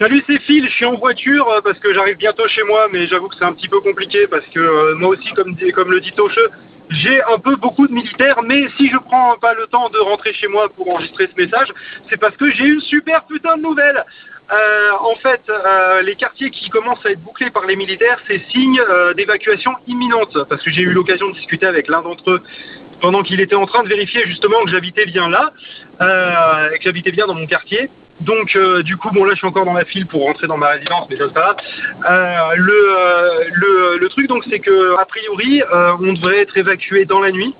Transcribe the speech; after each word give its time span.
Salut, 0.00 0.24
c'est 0.26 0.40
Phil. 0.40 0.68
Je 0.68 0.74
suis 0.74 0.84
en 0.84 0.96
voiture 0.96 1.48
euh, 1.48 1.60
parce 1.62 1.78
que 1.78 1.94
j'arrive 1.94 2.16
bientôt 2.16 2.48
chez 2.48 2.64
moi, 2.64 2.88
mais 2.92 3.06
j'avoue 3.06 3.28
que 3.28 3.36
c'est 3.38 3.44
un 3.44 3.52
petit 3.52 3.68
peu 3.68 3.80
compliqué 3.80 4.26
parce 4.26 4.44
que 4.46 4.58
euh, 4.58 4.96
moi 4.96 5.10
aussi, 5.10 5.30
comme, 5.34 5.54
le 5.56 6.00
dit 6.00 6.10
Tocheux, 6.10 6.50
j'ai 6.90 7.22
un 7.22 7.38
peu 7.38 7.54
beaucoup 7.54 7.86
de 7.86 7.92
militaires, 7.92 8.42
mais 8.42 8.66
si 8.76 8.90
je 8.90 8.96
prends 8.96 9.38
pas 9.38 9.54
le 9.54 9.68
temps 9.68 9.88
de 9.90 9.98
rentrer 9.98 10.32
chez 10.32 10.48
moi 10.48 10.68
pour 10.68 10.92
enregistrer 10.92 11.28
ce 11.32 11.40
message, 11.40 11.68
c'est 12.10 12.16
parce 12.16 12.36
que 12.36 12.50
j'ai 12.50 12.66
une 12.66 12.80
super 12.80 13.24
putain 13.26 13.56
de 13.56 13.62
nouvelle. 13.62 14.04
Euh, 14.52 14.90
en 14.98 15.14
fait, 15.14 15.42
euh, 15.48 16.02
les 16.02 16.16
quartiers 16.16 16.50
qui 16.50 16.70
commencent 16.70 17.06
à 17.06 17.10
être 17.10 17.22
bouclés 17.22 17.52
par 17.52 17.64
les 17.64 17.76
militaires, 17.76 18.18
c'est 18.26 18.42
signe 18.50 18.82
d'évacuation 19.16 19.74
imminente, 19.86 20.36
parce 20.48 20.64
que 20.64 20.72
j'ai 20.72 20.82
eu 20.82 20.90
l'occasion 20.90 21.28
de 21.28 21.34
discuter 21.34 21.66
avec 21.66 21.86
l'un 21.86 22.02
d'entre 22.02 22.32
eux 22.32 22.42
pendant 23.00 23.22
qu'il 23.22 23.38
était 23.38 23.54
en 23.54 23.66
train 23.66 23.84
de 23.84 23.88
vérifier 23.88 24.26
justement 24.26 24.64
que 24.64 24.72
j'habitais 24.72 25.06
bien 25.06 25.28
là, 25.28 25.52
et 26.72 26.78
que 26.78 26.82
j'habitais 26.82 27.12
bien 27.12 27.28
dans 27.28 27.34
mon 27.34 27.46
quartier. 27.46 27.90
Donc 28.20 28.54
euh, 28.56 28.82
du 28.82 28.96
coup, 28.96 29.10
bon 29.12 29.24
là 29.24 29.32
je 29.32 29.38
suis 29.38 29.46
encore 29.46 29.64
dans 29.64 29.72
ma 29.72 29.84
file 29.84 30.06
pour 30.06 30.22
rentrer 30.24 30.46
dans 30.46 30.56
ma 30.56 30.68
résidence, 30.68 31.06
mais 31.10 31.16
ça 31.16 31.26
grave. 31.26 31.56
Euh, 32.08 32.54
le, 32.56 32.72
euh, 32.72 33.44
le, 33.52 33.98
le 33.98 34.08
truc 34.08 34.28
donc 34.28 34.44
c'est 34.48 34.60
que 34.60 34.96
a 34.98 35.04
priori 35.04 35.62
euh, 35.62 35.92
on 36.00 36.12
devrait 36.12 36.38
être 36.40 36.56
évacué 36.56 37.04
dans 37.06 37.20
la 37.20 37.30
nuit. 37.32 37.54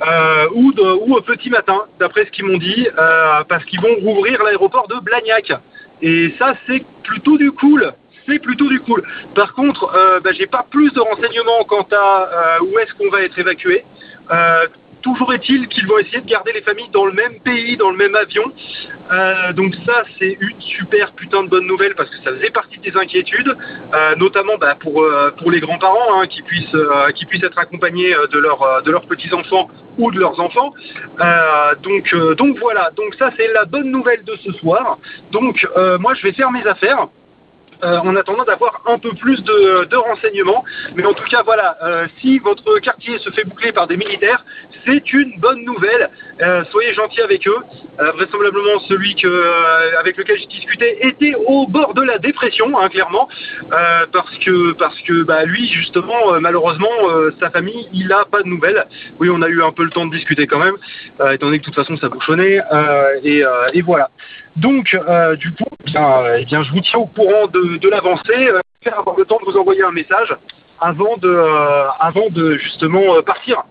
euh, 0.00 0.46
ou, 0.54 0.72
de- 0.72 0.80
ou 1.04 1.16
au 1.16 1.20
petit 1.22 1.50
matin, 1.50 1.82
d'après 1.98 2.24
ce 2.24 2.30
qu'ils 2.30 2.44
m'ont 2.44 2.58
dit, 2.58 2.86
euh, 2.96 3.42
parce 3.48 3.64
qu'ils 3.64 3.80
vont 3.80 3.96
rouvrir 4.00 4.40
l'aéroport 4.44 4.86
de 4.86 4.94
Blagnac. 5.02 5.50
Et 6.02 6.32
ça, 6.38 6.54
c'est 6.68 6.84
plutôt 7.02 7.36
du 7.36 7.50
cool. 7.50 7.92
C'est 8.28 8.38
plutôt 8.38 8.68
du 8.68 8.78
cool. 8.78 9.02
Par 9.34 9.54
contre, 9.54 9.90
bah, 10.22 10.30
j'ai 10.38 10.46
pas 10.46 10.64
plus 10.70 10.92
de 10.92 11.00
renseignements 11.00 11.64
quant 11.66 11.88
à 11.90 12.62
où 12.62 12.78
est-ce 12.78 12.94
qu'on 12.94 13.10
va 13.10 13.22
être 13.22 13.36
évacué. 13.40 13.84
Toujours 15.02 15.32
est-il 15.32 15.68
qu'ils 15.68 15.86
vont 15.86 15.98
essayer 15.98 16.20
de 16.20 16.28
garder 16.28 16.52
les 16.52 16.62
familles 16.62 16.90
dans 16.92 17.06
le 17.06 17.12
même 17.12 17.38
pays, 17.40 17.76
dans 17.76 17.90
le 17.90 17.96
même 17.96 18.14
avion. 18.14 18.44
Euh, 19.12 19.52
donc 19.52 19.74
ça, 19.86 20.02
c'est 20.18 20.36
une 20.40 20.60
super 20.60 21.12
putain 21.12 21.44
de 21.44 21.48
bonne 21.48 21.66
nouvelle 21.66 21.94
parce 21.94 22.10
que 22.10 22.16
ça 22.16 22.32
faisait 22.32 22.50
partie 22.50 22.78
des 22.80 22.94
inquiétudes, 22.96 23.56
euh, 23.94 24.16
notamment 24.16 24.58
bah, 24.58 24.76
pour, 24.78 25.02
euh, 25.02 25.30
pour 25.38 25.50
les 25.50 25.60
grands-parents 25.60 26.20
hein, 26.20 26.26
qui, 26.26 26.42
puissent, 26.42 26.74
euh, 26.74 27.10
qui 27.12 27.26
puissent 27.26 27.44
être 27.44 27.58
accompagnés 27.58 28.14
euh, 28.14 28.26
de, 28.26 28.38
leur, 28.38 28.62
euh, 28.62 28.80
de 28.82 28.90
leurs 28.90 29.06
petits-enfants 29.06 29.68
ou 29.98 30.10
de 30.10 30.18
leurs 30.18 30.38
enfants. 30.40 30.72
Donc, 31.82 32.14
donc 32.36 32.58
voilà, 32.58 32.90
donc 32.96 33.14
ça 33.18 33.30
c'est 33.36 33.52
la 33.52 33.64
bonne 33.64 33.90
nouvelle 33.90 34.22
de 34.22 34.36
ce 34.44 34.52
soir. 34.52 34.98
Donc 35.32 35.66
moi 35.98 36.14
je 36.14 36.22
vais 36.22 36.32
faire 36.32 36.52
mes 36.52 36.64
affaires. 36.66 37.08
Euh, 37.84 37.98
en 37.98 38.16
attendant 38.16 38.44
d'avoir 38.44 38.82
un 38.86 38.98
peu 38.98 39.10
plus 39.10 39.40
de, 39.44 39.96
renseignements. 39.96 40.64
Mais 40.96 41.04
en 41.04 41.12
tout 41.12 41.24
cas, 41.30 41.42
voilà, 41.44 41.76
euh, 41.82 42.06
si 42.20 42.38
votre 42.38 42.78
quartier 42.80 43.18
se 43.18 43.30
fait 43.30 43.44
boucler 43.44 43.72
par 43.72 43.86
des 43.86 43.96
militaires, 43.96 44.44
c'est 44.84 45.12
une 45.12 45.38
bonne 45.38 45.64
nouvelle. 45.64 46.10
Euh, 46.42 46.64
soyez 46.70 46.92
gentils 46.94 47.20
avec 47.20 47.46
eux. 47.46 47.58
Euh, 48.00 48.12
vraisemblablement, 48.12 48.80
celui 48.88 49.14
que, 49.14 49.96
avec 49.98 50.16
lequel 50.16 50.38
j'ai 50.38 50.46
discuté 50.46 51.06
était 51.06 51.34
au 51.46 51.66
bord 51.66 51.94
de 51.94 52.02
la 52.02 52.18
dépression, 52.18 52.78
hein, 52.78 52.88
clairement, 52.88 53.28
parce 54.12 54.38
que, 54.38 54.72
parce 54.72 54.98
que 55.02 55.22
bah, 55.22 55.44
lui, 55.44 55.68
justement, 55.68 56.40
malheureusement, 56.40 56.88
sa 57.40 57.50
famille, 57.50 57.88
il 57.92 58.12
a 58.12 58.24
pas 58.24 58.42
de 58.42 58.48
nouvelles. 58.48 58.86
Oui, 59.20 59.28
on 59.30 59.42
a 59.42 59.48
eu 59.48 59.62
un 59.62 59.72
peu 59.72 59.84
le 59.84 59.90
temps 59.90 60.06
de 60.06 60.14
discuter 60.14 60.46
quand 60.46 60.58
même, 60.58 60.76
étant 61.32 61.46
donné 61.46 61.58
que 61.58 61.62
de 61.62 61.66
toute 61.66 61.74
façon, 61.74 61.96
ça 61.96 62.08
bouchonnait. 62.08 62.60
et, 63.24 63.82
voilà. 63.82 64.10
Donc, 64.56 64.96
du 65.38 65.52
coup, 65.52 65.64
eh 65.80 65.90
bien, 65.90 66.36
eh 66.38 66.44
bien, 66.44 66.62
je 66.62 66.70
vous 66.72 66.80
tiens 66.80 67.00
au 67.00 67.06
courant 67.06 67.46
de, 67.48 67.67
de 67.76 67.88
l'avancée. 67.88 68.48
Euh, 68.48 68.60
faire 68.82 68.98
avoir 68.98 69.16
le 69.18 69.24
temps 69.24 69.38
de 69.44 69.50
vous 69.50 69.58
envoyer 69.58 69.82
un 69.82 69.90
message 69.90 70.34
avant 70.80 71.16
de, 71.16 71.28
euh, 71.28 71.88
avant 71.98 72.28
de 72.30 72.56
justement 72.58 73.16
euh, 73.16 73.22
partir. 73.22 73.62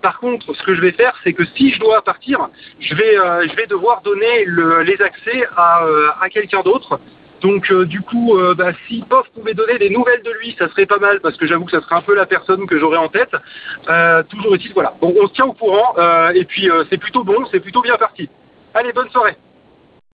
Par 0.00 0.18
contre, 0.20 0.54
ce 0.54 0.62
que 0.62 0.74
je 0.74 0.80
vais 0.80 0.92
faire, 0.92 1.12
c'est 1.24 1.34
que 1.34 1.44
si 1.44 1.72
je 1.72 1.78
dois 1.80 2.00
partir, 2.02 2.48
je 2.80 2.94
vais, 2.94 3.16
je 3.50 3.54
vais 3.56 3.66
devoir 3.66 4.00
donner 4.00 4.44
le- 4.46 4.80
les 4.82 4.98
accès 5.02 5.46
à, 5.56 5.82
à 6.22 6.28
quelqu'un 6.30 6.62
d'autre. 6.62 6.98
Donc, 7.42 7.70
du 7.84 8.00
coup, 8.00 8.34
bah, 8.56 8.70
si 8.86 9.04
Pof 9.10 9.26
pouvait 9.34 9.52
donner 9.52 9.76
des 9.78 9.90
nouvelles 9.90 10.22
de 10.22 10.32
lui, 10.40 10.56
ça 10.58 10.68
serait 10.70 10.86
pas 10.86 10.98
mal 10.98 11.20
parce 11.20 11.36
que 11.36 11.46
j'avoue 11.46 11.66
que 11.66 11.72
ça 11.72 11.82
serait 11.82 11.96
un 11.96 12.00
peu 12.00 12.14
la 12.14 12.24
personne 12.24 12.66
que 12.66 12.78
j'aurais 12.78 12.96
en 12.96 13.08
tête. 13.08 13.32
Toujours 14.30 14.54
est-il, 14.54 14.72
voilà. 14.72 14.94
Bon, 15.02 15.14
on 15.20 15.26
se 15.28 15.34
tient 15.34 15.44
au 15.46 15.52
courant 15.52 15.94
et 16.34 16.44
puis 16.46 16.70
c'est 16.88 16.98
plutôt 16.98 17.22
bon, 17.24 17.44
c'est 17.50 17.60
plutôt 17.60 17.82
bien 17.82 17.96
parti. 17.96 18.30
Allez, 18.72 18.92
bonne 18.94 19.10
soirée. 19.10 19.36